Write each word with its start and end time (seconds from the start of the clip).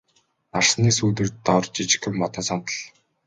Нарсны 0.53 0.89
сүүдэр 0.97 1.29
дор 1.45 1.63
жижигхэн 1.73 2.13
модон 2.19 2.43
сандал. 2.47 2.79